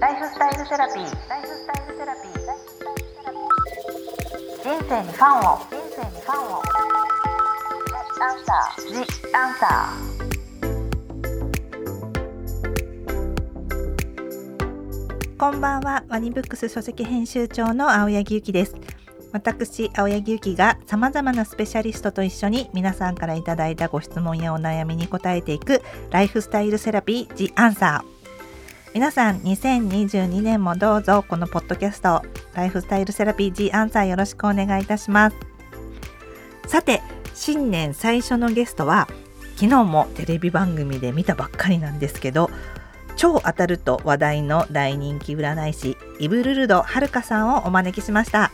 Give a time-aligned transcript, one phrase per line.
[0.00, 1.28] ライフスタイルセラピー。
[1.28, 2.32] ライフスタイルセラピー。
[4.62, 5.58] 人生にファンを。
[5.58, 6.62] 人生にファンを。
[8.20, 8.86] アンサー。
[8.92, 8.94] ジ
[9.34, 15.36] アンサー。
[15.36, 18.76] こんばんは、ワニブックス書籍編集長の青柳ゆきです。
[19.32, 28.17] 私、青柳ゆきが様々なスペシャリストと一緒に皆さんからいただいたご質問やお悩みに答えていくライフスタイルセラピー、ジアンサー。
[28.98, 35.36] 皆さん2022年もどうぞこのポッドキャストライフスタイルセラピー G アンサーよろしくお願いいたします。
[36.66, 37.00] さて
[37.32, 39.06] 新年最初のゲストは
[39.54, 42.50] 昨日もテレビ番組で見たばっかりなんですけど
[43.14, 48.50] 超当たると話題の大人気占い師イブルルドはるかさんをお招きしました。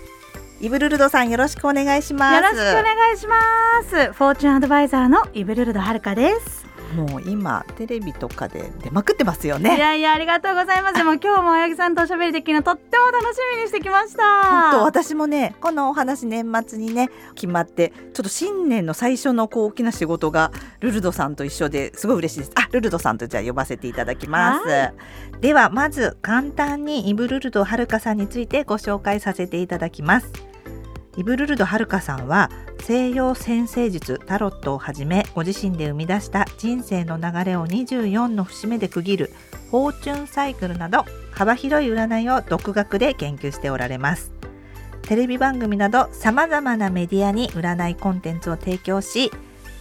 [0.60, 2.36] イブルルドさんよろしくお願いします。
[2.36, 3.36] よろしくお願いしま
[3.84, 4.12] す。
[4.12, 6.73] フォーチュンアドバイザーのイブルルドはるかです。
[6.94, 9.76] もう今テレビとかで出まくってますよね。
[9.76, 11.02] いやいやありがとうございます。
[11.02, 14.22] もう今日も青柳さんとおしゃべりできるのとっても楽しみにしてきました。
[14.70, 22.52] 本当私もねこのお話年末にね決まってちょっと新年の最初のこう大きな仕事がルルドさんと一緒ですごい嬉しいです。
[22.54, 24.64] あルルドさんとじゃあ呼ばせていただきます。
[25.40, 30.32] ではまず簡単にイブルルドはるかさんについてご紹介させていただきます
[31.16, 39.30] イブルルドはるかさんは西洋占星術タロットをはじめご自身で生み出した人生の流れを24の節目で区切る
[39.70, 44.32] フォーチュンサイクルなど幅広い占いを独学で研究しておられます。
[45.02, 49.30] テレビ番組などさまざまなメディアに占いコンテンツを提供し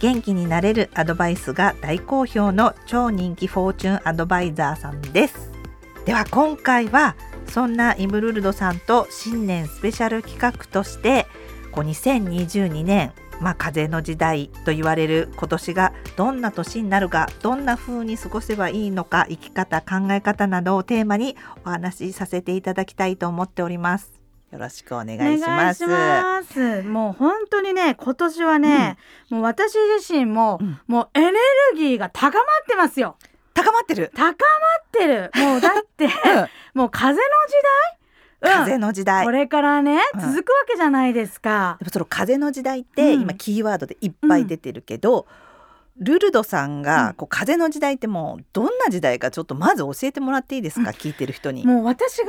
[0.00, 5.50] 元気になれるアドバイスが大好評の超人気フォーチュンアドバイザーさんです。
[6.04, 7.16] では今回は
[7.48, 11.26] そんなイブルルドさんと新年スペシャル企画として
[11.72, 24.12] こう2022年まあ、風の時代と言われる今年がどんな年になるかどんな風に過ごせばいいのか生き方考え方などをテーマにお話しさせていただきたいと思っております。
[24.52, 26.82] よろしくお願いします。
[26.84, 28.98] もう本当にね今年はね、
[29.30, 31.38] うん、もう私自身も、うん、もうエネル
[31.76, 33.16] ギーが高まってますよ。
[33.52, 34.12] 高まってる。
[34.14, 34.34] 高まっ
[34.92, 35.30] てる。
[35.34, 35.72] もうだっ
[36.84, 37.22] もう風の時
[38.42, 38.56] 代？
[38.62, 41.78] 風の時代、これからね、続くわけじゃないですか。
[41.80, 45.26] でもその風の時代って、今キーワードでいっぱい出てるけど、
[45.96, 51.64] ルルドさんがこう風の時代ってもうどんな時代かちょっとまず教えてもらっていいですか、聞いてる人に。
[51.66, 52.24] もう私が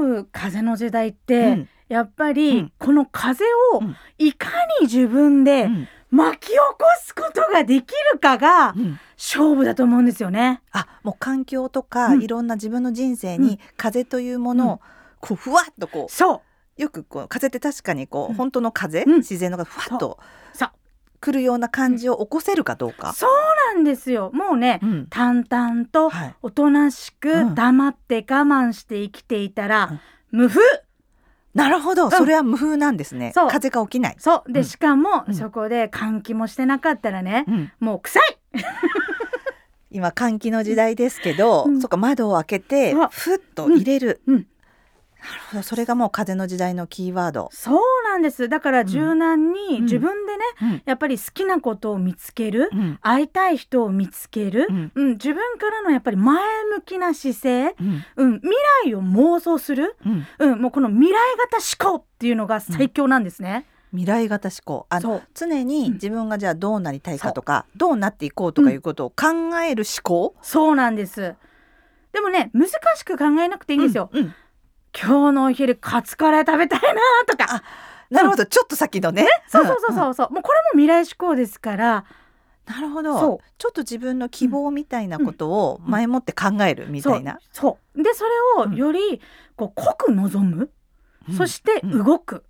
[0.00, 3.44] 思う風の時代って、やっぱりこの風
[3.74, 3.80] を
[4.18, 4.48] いか
[4.80, 5.68] に自分で
[6.10, 8.74] 巻き起こすことができるかが
[9.16, 10.62] 勝負だと思うんですよね。
[10.72, 14.80] あもう環境とかいろんな自分の人生に風というものを
[15.20, 16.40] こうふわっとこうそう。
[16.80, 20.18] よくこう風って確かにこう、うん、本当の風、うん、自然のふわっと
[21.20, 23.12] 来るような感じを起こせるかどうか。
[23.12, 23.30] そう
[23.74, 24.30] なんですよ。
[24.32, 26.10] もうね、うん、淡々と
[26.40, 30.00] おとなしく黙って我慢して生きていたら、
[30.30, 30.62] 無風
[31.54, 33.32] なるほど、うん、それは無風なんですね。
[33.34, 34.16] 風が起きない。
[34.18, 34.52] そう。
[34.52, 37.44] で、しかも、そこで換気もしてなかったらね、
[37.80, 38.22] もう臭い。
[39.92, 44.46] 今換気の時代ですけど、そっか窓を開けてふっと入れる、なる
[45.50, 45.62] ほど。
[45.62, 47.48] それがもう風の時代のキーワード。
[47.52, 47.78] そう
[48.10, 48.48] なんです。
[48.48, 56.42] だから柔軟に自分でね、うん、やっぱり好きなことを見つける、うん、会いたい人を見つける、うん、うん、自分からのやっぱり前
[56.76, 57.74] 向きな姿勢、
[58.16, 58.40] うん。
[58.40, 58.52] 未
[58.84, 59.96] 来を妄想する、
[60.38, 60.60] うん。
[60.60, 61.14] もうこの未来
[61.50, 63.66] 型思考っていうのが最強なんですね。
[63.92, 64.86] 未来型思考。
[64.88, 71.34] あの常に自分がじゃあどうなりたいかとか、どうなっていこうとかいうことを考える思考、そうなんです。
[72.12, 74.34] でもね難しく考えなくていいんですよ、うん。
[74.92, 77.62] 今日のお昼カツカレー食べたいなとか
[78.10, 79.26] なるほど、うん、ちょっと先のね。
[79.48, 80.14] そうそうそうそう。
[80.14, 82.04] そう、うん、もうこれも未来志向ですから。
[82.66, 83.40] なるほど。
[83.58, 88.02] ちょっと自分の希望みたいなことを前もって考えるみたいな、そう。
[88.02, 88.30] でそれ
[88.64, 89.20] をより
[89.56, 90.70] こう濃く望む、
[91.36, 92.44] そして動く、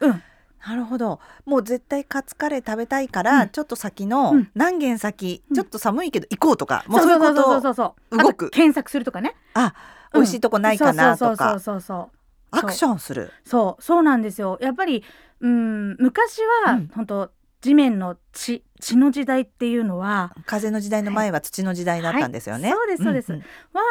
[0.00, 0.22] うん。
[0.66, 1.20] なるほど。
[1.46, 8.50] もう絶対カツカレー食べたいから、うん、ちょっと先の何軒先、うん、ちょっと寒いけど行こうとか、もうそういうこと動く。
[8.50, 9.34] 検索するとかね。
[9.54, 9.72] あ
[10.12, 11.52] 美味しいとこないかなとか。
[11.52, 12.13] そうそうそう
[12.56, 13.32] アクションする。
[13.44, 13.82] そう。
[13.82, 14.58] そうなんですよ。
[14.60, 15.04] やっぱり
[15.40, 17.30] うん昔は、うん、本当
[17.60, 22.74] 地面の地地の時代っていうのは風の時代の前は土の時代だったんですよね。
[22.74, 22.76] はい。
[22.76, 23.44] はい、そうですそうです、うんうん、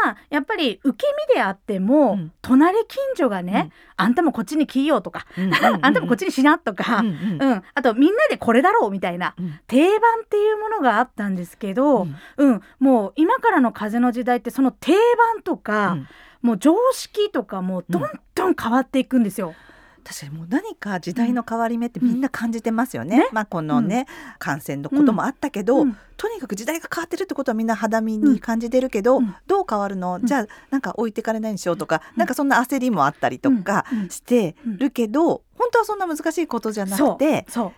[0.06, 9.33] はやっぱり受け身であっても、うん、隣近所がね、うん、あんたもこっちに来ようとか、うんうんうん、 あんたもこっちにしなとか、うん、うん、あとみんなでこれだろうみたいな、
[9.66, 12.07] 定番っていうものがあったんですけど、
[12.38, 12.62] うん。
[12.80, 14.92] もう今からの風の時代ってその定
[15.33, 15.98] 番とか、
[16.44, 18.04] もう常識とかもどん
[18.36, 19.56] どん変わっていくんですよ。
[20.04, 23.16] 確かにもう何か時代の変わり目ってみんな感じてますよね。
[23.16, 23.30] うんね。
[23.31, 24.06] まあこのね、
[24.38, 25.98] 感染のこともあったけど、うん。
[26.18, 29.36] とにかく時代が変わってるってことはみんな肌身に感じてるけど、うん。
[29.48, 30.25] どう変わるの、ん。
[30.25, 32.19] じゃあなんか置いてかれないにしようとか、うん。
[32.19, 34.00] なんかそんな焦りもあったりとかうん。
[34.01, 34.10] うん。
[34.10, 37.72] してるけど、本当はそんな難しいことじゃなくてそう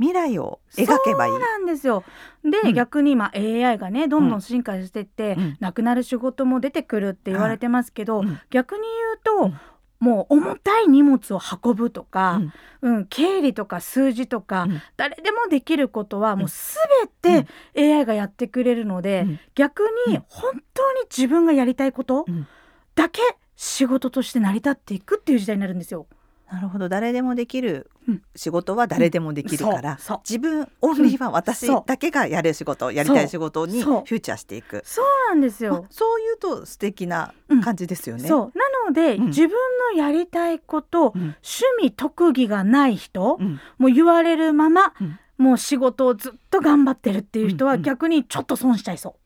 [0.00, 1.32] 未来を描けばいい。
[1.32, 1.40] そう。
[1.40, 2.02] なんですよ。
[2.42, 2.74] で、うん。
[2.74, 5.56] 逆に今 AI がねどんどん進化してって、うん。
[5.60, 8.40] なくなる仕事も出てくるって言われてますけど、うん。
[8.48, 9.60] 逆に言うと、うん。
[10.00, 12.40] もう重たい荷物を運ぶとか
[12.80, 14.82] うん、うん経理とか数字とか、うん。
[14.96, 16.78] 誰でもできることはもうす
[17.22, 17.36] うん。
[17.36, 19.40] べて AI がやってくれるので、うん。
[19.54, 20.24] 逆にうん。
[20.28, 22.46] 本当に自分がやりたいことうん。
[22.94, 23.20] だけ
[23.56, 26.06] 仕事として成り立っていくっていう時代になるんですよ。
[26.50, 26.88] なるほど。
[26.88, 28.22] 誰でもできるうん。
[28.34, 30.20] 仕事は誰でもできるから、そうそう。
[30.28, 34.82] 自分オンリーは私だけがやる仕事やりたい仕事にフューチャーしていく。
[34.84, 35.86] そうなんですまよ。
[35.90, 37.32] そういうと素敵な
[37.62, 38.28] 感じですよね。
[38.28, 38.58] そう。
[38.58, 39.26] なので、うん。
[39.26, 39.50] 自分
[39.94, 41.20] のやりたいこと、うん。
[41.20, 43.60] 趣味特技がない人、うん。
[43.78, 45.18] もう言われるまま、うん。
[45.40, 49.16] もう仕事をずっと頑張ってるっていう人はうんうん逆にちょっと損しちゃいそ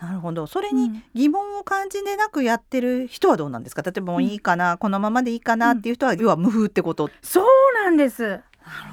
[0.00, 0.46] なるほど。
[0.46, 0.72] それう。
[0.74, 3.82] に疑問を感じでなくやってる人はどうなんですか？
[3.82, 7.10] 例えばもういいかな、このままでいいかなっていう人は要は無風ってこと？
[7.22, 7.44] そう
[7.82, 8.22] なんです。
[8.22, 8.42] なる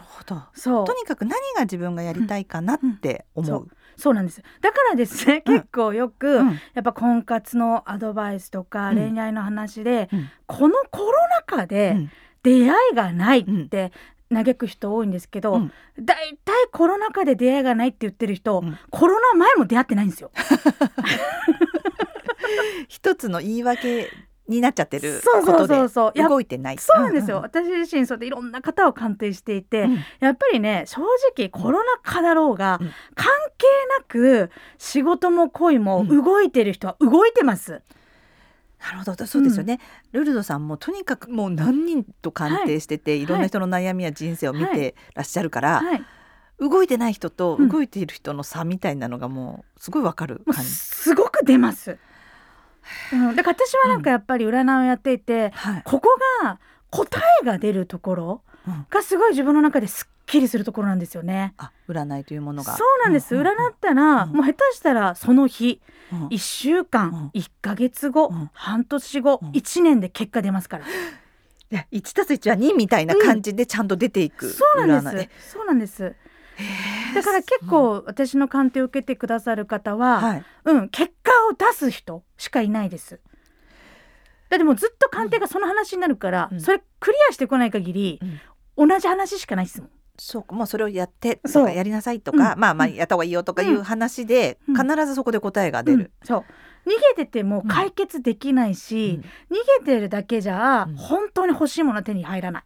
[0.05, 0.41] ほど。
[0.53, 0.85] そう。
[0.85, 3.67] とにかく何が自分がやりたいかなって思う？
[3.97, 4.13] そう。
[4.13, 4.41] なんです。
[4.61, 5.55] だからですね、うん。
[5.55, 6.59] 結構よく、うん。
[6.73, 9.11] やっぱ婚活のアドバイスとかうん。
[9.11, 10.29] 恋愛の話で、うん。
[10.47, 11.11] このコロ
[11.47, 12.11] ナ禍うでん。
[12.43, 13.91] 出会いがないって
[14.33, 15.71] 嘆く人多いんですけど、うん。
[15.99, 18.77] だいたいコロナ禍で出会いがないって言ってる人、うん。
[18.89, 20.31] コロナ前も出会ってないんですよ。
[22.87, 24.09] 一つの言い訳
[24.47, 25.89] になっちゃってるそうそうことでそう。
[25.89, 26.77] そうやっ動いてない。
[26.77, 29.95] そうなんですよ、う私自身そうでいろんな方を鑑定していて、うん。
[30.19, 31.01] やっぱりね正
[31.35, 32.91] 直コロナ禍だろうが、うん。
[33.15, 33.27] 関
[33.57, 33.67] 係
[33.99, 36.23] なく仕事も恋もうん。
[36.23, 37.81] 動いてる人は動いてます。
[38.83, 39.79] なるほどそうですよね、
[40.11, 46.03] ルルドさんもとにかくもう何人と鑑定してて、い、ろんな人の悩みや人生を見てらっしゃるから、はい、
[46.59, 47.69] 動いてない人とうん。
[47.69, 50.69] 動いている人の差みたいなのがもうすごいわかる感じ。
[50.69, 51.97] すごく出ます。
[53.13, 55.81] うん、だから私はなんかやっぱり占いをやっていて、はい。
[55.85, 56.09] ここ
[56.43, 56.59] が
[56.89, 58.85] 答えが出るところうん。
[58.89, 61.53] がすごい自分の中ですっきりするところなんですよね。
[61.57, 62.75] あ占いというものが。
[62.75, 64.29] そうなんです、うん占ったら、うん。
[64.31, 65.81] もう下手したらその日
[66.11, 66.27] うん。
[66.27, 67.39] 1週間、うん。
[67.39, 68.49] 1ヶ月後、うん。
[68.53, 69.49] 半年後、うん。
[69.51, 70.85] 1年で結果出ますから。
[70.85, 75.51] いや1たす1は2みたいな感じでちゃんと出ていく、そうなんです。
[75.53, 76.15] そうなんです。
[77.15, 83.19] だから結構私の鑑定を受けてくださる方は、はい、うん結果を出す人しかいないです。
[84.49, 86.61] だってもうずっと鑑定がその話になるから、うん。
[86.61, 88.19] それクリアしてこない限り、
[88.77, 88.87] うん。
[88.87, 89.89] 同じ話しかないですもん。
[90.17, 92.59] そうかもうそれをやってとかやりなさいとか、うん。
[92.59, 94.75] まあまあやった方がいいよとかいう話で、うん。
[94.75, 96.11] 必ずそこで答えが出る。
[96.21, 96.27] うん。
[96.27, 96.39] そう。
[96.85, 99.57] 逃げてても解決できないし、うん。
[99.57, 100.95] 逃げてるだけじゃ、うん。
[100.95, 102.63] 本当に欲しいものは手に入らない。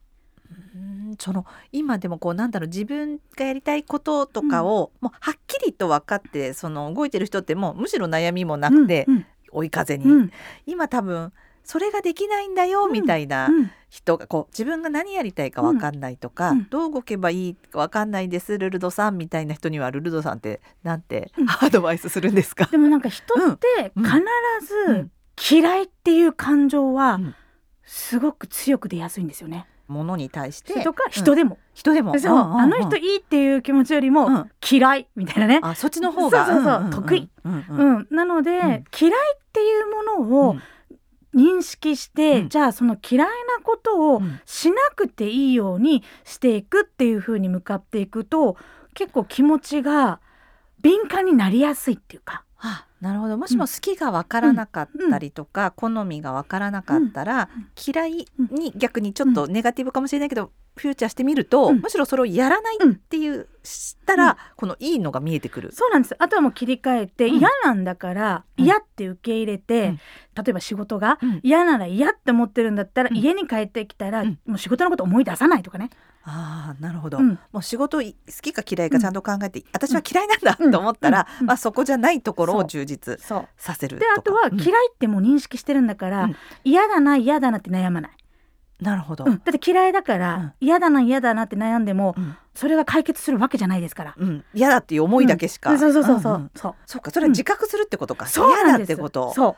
[0.76, 9.26] うんその今でもこうなんだろう自分がやりたいこととかを、もうはっきりと分かってその動いてる人ってもうむしろ悩みもなくて、うん。
[9.52, 10.32] 追い風に、うん。
[10.66, 11.32] 今多分
[11.68, 12.94] それができないんだようん。
[12.94, 13.72] みたいなうん。
[13.90, 21.48] 人がこう自分が何やりたいか分かんないとか、どう動けばいいか分かんないですルルドさんみたいな人にはルルドさんってなんてうん。
[21.62, 24.04] アドバイスするんですか、でもなんか人ってうん。
[24.04, 24.20] 必
[24.66, 25.10] ず
[25.58, 27.36] 嫌いっていう感情はうん。
[27.84, 29.68] すごく強く出やすいんですよね。
[29.88, 30.84] ものに対して？
[30.84, 31.12] とかうん。
[31.12, 32.14] 人でも、人でも。
[32.14, 34.52] あの人いいっていう気持ちよりも、うん。
[34.70, 35.62] 嫌いみたいなね。
[35.64, 36.46] あそっちの方が。
[36.46, 38.62] そうそうそう得意、うんなので、ん。
[38.62, 38.84] 嫌いっ
[39.54, 40.62] ていうものをうん
[41.38, 42.50] 認識して、うん。
[42.50, 44.40] じゃあその嫌いなことをうん。
[44.46, 48.58] しなくていいようにしていくっていう風に向かっていくと
[48.94, 50.20] 結構気持ちが
[50.82, 52.44] 敏感になりやすいっていうか。
[52.60, 53.38] あなるほど。
[53.38, 57.68] もしも好きが分からなかったりとか、好みが分からなかったら、うん。
[57.94, 61.80] 嫌いに逆にちょっとネガティブかもしれないけど、フューチャーしてみると、うん。
[61.82, 65.72] むしろそれをやらないっていうしたら、このいいのが見えてくる。
[65.74, 66.16] そうなんです。
[66.20, 67.40] あとはもう切り替えて、うん。
[67.40, 68.66] 嫌なんだからうん。
[68.66, 70.00] 嫌って受け入れて、うん。
[70.36, 71.40] 例えば仕事がうん。
[71.44, 73.18] 嫌なら嫌って思ってるんだったら、うん。
[73.18, 74.40] 家に帰ってきたら、うん。
[74.46, 75.90] もう仕事のこと思い出さないとかね。
[76.30, 77.40] ああなるほど、うん。
[77.54, 81.42] もう仕事い好きか嫌いかちゃんと考えて、私は嫌いなんだと思ったら、うん。
[81.42, 81.48] うん。
[81.48, 84.60] まあ、そこじゃないところを充実させるであとはうん。
[84.60, 86.36] 嫌いってもう認識してるんだから、うん。
[86.66, 88.12] 嫌だな嫌だなって悩まない、
[88.82, 89.42] なるほど、うん。
[89.44, 90.54] だって嫌いだから、うん。
[90.60, 92.38] 嫌だな嫌だなって悩んでも、うん。
[92.54, 94.16] それが解決するわけじゃないですから。
[94.18, 94.46] うん。
[94.54, 95.80] 嫌だっていう思いだけしか、うん。
[95.80, 96.52] そうそうそうそう、んん。
[96.56, 96.76] そう。
[96.86, 99.26] そうかそれは自覚するってことか、そう嫌だってこと。
[99.26, 99.34] そう。
[99.34, 99.56] そう。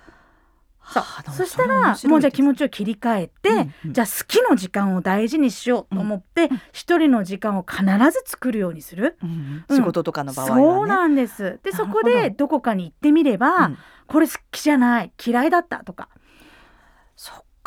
[0.81, 3.93] はあそしたらもうじゃあ気持ちを切り替えて、うんうん。
[3.93, 9.17] じゃあ好きの時間を大事にしようと思って一、人の時間を必ず作るようにする。
[9.21, 9.75] うんうん。
[9.75, 11.59] 仕事とかの場合はね、そうなんです。
[11.63, 13.77] でそこでどこかに行ってみれば、うん。
[14.07, 16.09] これ好きじゃない嫌いだったとか、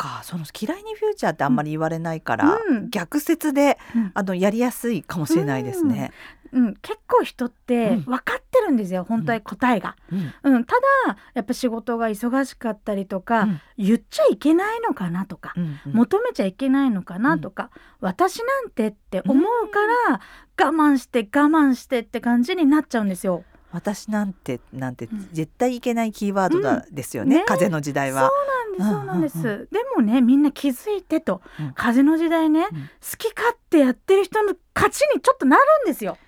[0.03, 2.91] かその嫌いにフューチャーってあんまり言われないから、うん。
[2.91, 4.11] 逆説でうん。
[4.15, 6.11] あのやりやすいかもしれないですね。
[6.53, 8.03] うん、結構人ってうん。
[8.03, 10.55] 分かってるんですよ、本当に答えが、うん。
[10.55, 10.75] うん、た
[11.07, 13.61] だやっぱ仕事が忙しかったりとか、うん。
[13.79, 15.93] 言っちゃいけないのかなとか、うんうん。
[15.93, 19.79] 求めちゃいけないのかなとか、私なんてって思うか
[20.09, 20.21] ら、
[20.67, 23.45] 我慢して我慢してって感じになっちゃうんですよ。
[23.71, 25.29] 私なんてなんてうん。
[25.33, 27.45] 絶対いけないキーワードだ、ですよねね。
[27.47, 28.31] 風の時代は。
[28.79, 31.73] そうなんです、うんうんでもねみんな気づいてと、うん。
[31.75, 32.67] 風の時代ね、うん。
[32.67, 36.19] 好き勝手やってる人の勝ちにちょっとなるんですよ。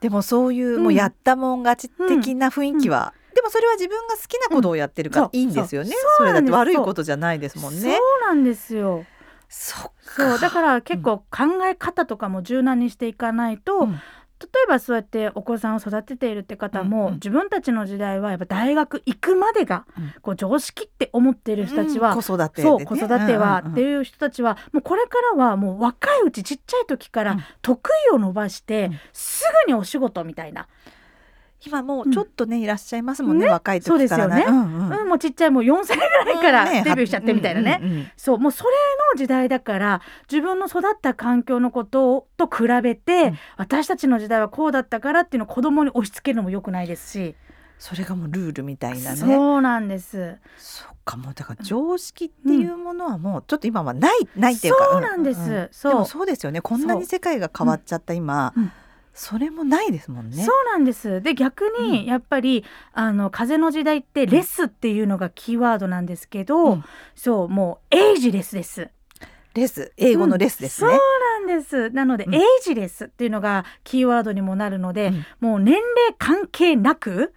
[0.00, 0.82] でもそういう、うん。
[0.82, 5.38] もうやったもん勝ち的な雰囲気は、でもそれは自分が好きなことをやってるからうん。
[5.38, 5.92] いいんですよね。
[6.18, 7.98] それだって悪いことじゃないですもんそうね。
[8.26, 9.04] なんですよ。
[9.48, 10.38] そっそう。
[10.38, 11.26] だから結構考
[11.64, 14.00] え方とかも柔軟にしていかないと、うん
[14.42, 17.14] 例えばそうやってお子さんを育てているって方も、うんうん。
[17.14, 20.14] 自分たちの時代はやっぱ大学行くまでが、うん。
[20.20, 22.22] こう常識って思っている人たちは、うん。
[22.22, 27.44] 子育てで、ね、そう子育てはっていう人たちはもうこれからはもう若いうちちっちゃい時からうん。
[27.62, 29.00] 得意を伸ばして、うん。
[29.12, 30.68] すぐにお仕事みたいな、
[31.64, 34.08] 今もうちょっとね、いらっしゃいますもんねね若い時からね。
[34.08, 34.44] そうですよね。
[34.48, 35.00] うんうん。
[35.00, 37.78] うんもうちっちゃいもう4歳ぐらいからねデビューしちゃってみたいなね。
[37.82, 38.10] うんうんうん。
[38.16, 38.70] そうもうそれ
[39.14, 43.38] の時代だから自分の育った環境のことと比べて、うん。
[43.56, 47.34] 私たちの時代はこうだったからっていうのを子供に押し付けるのも良くないですし、
[47.78, 49.16] それがもうルールみたいなね。
[49.16, 50.36] そうなんです。
[50.56, 54.88] そっかもうだから常識っていうものはもうちょっと今はないないっていうか。
[54.92, 55.40] そうなんです。
[55.40, 55.68] んん。
[55.72, 55.92] そう。
[55.92, 56.60] でもそうですよね。
[56.60, 58.72] こんなに世界が変わっちゃった今、うん
[59.14, 60.42] それもないですもんね。
[60.42, 61.20] そうなんです。
[61.20, 61.90] で逆うん。
[61.90, 66.84] にやっぱり、あの風の時代ってレスっていうのがキーワードなんですけど、うん。
[67.14, 68.88] そうもうエイジレスです。
[69.54, 70.90] レス英語のレスですね。
[70.90, 70.98] そう
[71.46, 71.90] なんです。
[71.90, 72.34] なので、うん。
[72.34, 75.26] エイジレスっていうのがキーワードにもなるので、うん。
[75.40, 75.84] もう年齢
[76.18, 77.34] 関係なく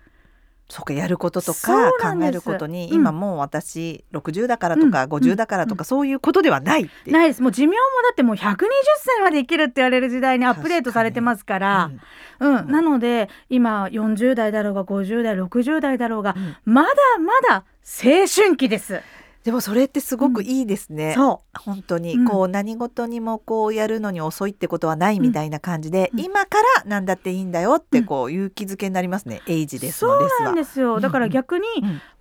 [0.67, 2.95] そうかやることとか考えることに、うん。
[2.95, 5.11] 今もう私60だからとかうん。
[5.11, 7.41] 50だからとか、そういうことではないないです。
[7.41, 8.65] もう寿命もだってもう120
[8.97, 11.91] 歳まで生きるって言われる時代にアップデートされてますから。
[12.39, 12.57] うん。
[12.57, 12.71] うん。
[12.71, 16.55] なので今40代だろうが50代60代だろうがうん。
[16.65, 19.01] まだまだ青春期です。
[19.45, 21.13] でもそれってすごくいいですね。
[21.15, 22.25] そ本当に、うん。
[22.25, 26.19] こう何事にもこうやるのに遅いってことはないみたいな感じで、うん。
[26.19, 28.05] 今からなんだっていいんだよってうん。
[28.05, 30.27] こう勇気づけになりますね、エイジうレスそう。
[30.41, 30.99] なんですよ。
[30.99, 31.65] だから逆に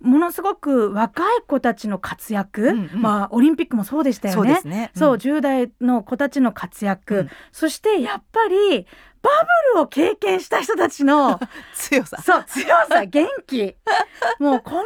[0.03, 0.11] うん。
[0.11, 3.01] ものすごく若い子たちの活躍、うんうん。
[3.01, 4.37] まあオリンピックもそうでしたよね。
[4.37, 4.91] そうですね。
[4.95, 7.29] そう、ん10代の子たちの活躍、うん。
[7.51, 8.85] そしてやっぱり
[9.25, 9.31] バ
[9.73, 11.39] ブルを経験した人たちの
[11.73, 12.21] 強さ。
[12.21, 13.75] そう強さ元気。
[14.39, 14.85] もうこの方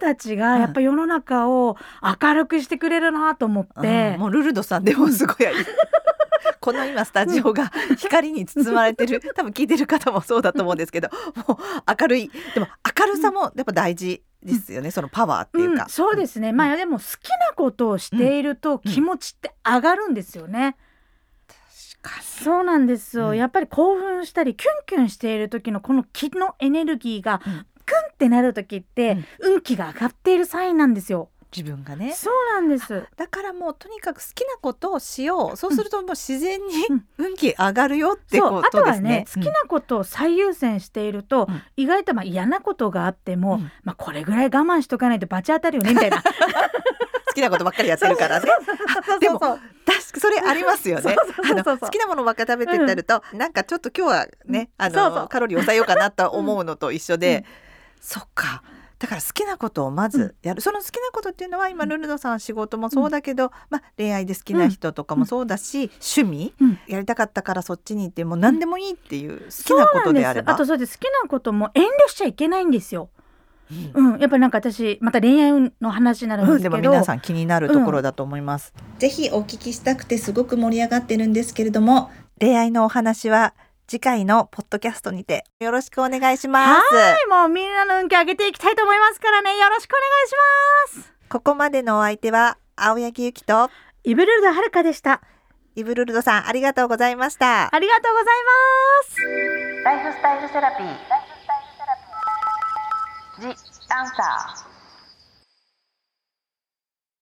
[0.00, 1.76] たちがやっぱ世の中を
[2.22, 4.20] 明るくしてくれるなと思って、うん。
[4.20, 5.36] もうルルドさんでもすごい。
[6.60, 9.20] この今スタジオが光に包まれてる。
[9.34, 11.10] 多分聞いてる方もそうだと思うんですけど。
[11.46, 11.58] もう
[12.00, 12.30] 明るい。
[12.54, 20.76] でも明るさもやっぱ大事ですよね、そのパワーっていうか、うん、そうですね、まあでも好きなことをしていると気持ちって上がるんですよね。
[22.22, 23.36] そうなんですよ、うん。
[23.36, 27.66] やっぱり興奮したりキュンキュンしている時のこの気のエネルギーがうん。
[27.86, 31.28] クンってなる時って、運気が上がっているサインなんですよ。
[31.54, 32.14] 自分がね。
[32.14, 33.06] そうなんです。
[33.14, 35.56] だからもうとにかく好きなことをしよう。
[35.58, 37.04] そうするともう自然にうん。
[37.18, 39.44] 運気上がるよってこあとはねとですね。
[39.44, 41.62] 好きなことを最優先していると、うん。
[41.76, 43.70] 意外とまあ嫌なことがあっても、うん。
[43.82, 46.22] まあこれぐらい我慢しとかないと罰当たるよねみたいな。
[47.34, 48.46] 好きなことばっかりやってるからね。
[49.18, 49.60] でも確か
[50.20, 51.16] それありますよね。
[51.80, 57.44] 好きなものばっか食べてってると、なんかちょっと今日はね、あのカロリー抑えようかなと思うのと一緒で、うん。
[58.00, 58.62] そっか。
[59.00, 66.78] だから好きなことをまずやる、その好きなことっていうのは今ルルドさん仕事もそうだけど、まあ恋愛で好きな人とかもそうだし、趣味、うん。
[66.86, 70.96] やりたかったからそっちに行ってもう何でもいいっていう好きなことであれば、あとそうです。
[70.98, 73.10] 好きなことも遠慮しちゃいけないんですよ。
[73.94, 74.12] うん。
[74.14, 82.10] うん、やっぱりなんか私また恋愛の話になるんうん、ですけど、でも皆さん気になるところだと思います、ぜひお聞きしたくてすごく盛り上がってるんですけれども。
[82.40, 83.54] 恋愛のお話は
[83.86, 85.44] 次回のポッドキャストにて。
[85.60, 86.94] よろしくお願いします。
[86.94, 87.28] はい。
[87.28, 89.56] もうみんなの運気上げていきたいと思いますからね。
[89.56, 90.34] よろしくお願いし
[90.96, 91.14] ます。
[91.28, 93.70] ここまでのお相手は青柳ゆきと。
[94.02, 95.20] イブルルドはるかでした。
[95.76, 97.74] イブルルドさんありがとうございました。
[97.74, 98.62] ありがとうございま
[99.04, 99.84] す。
[99.84, 101.23] ライフスタイルセラピー。
[103.40, 103.56] ジ・アン
[104.16, 104.73] サー。